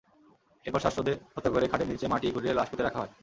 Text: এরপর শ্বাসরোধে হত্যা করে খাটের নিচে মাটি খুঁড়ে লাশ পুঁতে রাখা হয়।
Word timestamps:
এরপর 0.65 0.83
শ্বাসরোধে 0.83 1.13
হত্যা 1.35 1.51
করে 1.53 1.65
খাটের 1.71 1.89
নিচে 1.91 2.05
মাটি 2.07 2.27
খুঁড়ে 2.33 2.57
লাশ 2.57 2.67
পুঁতে 2.69 2.83
রাখা 2.83 2.99
হয়। 3.01 3.11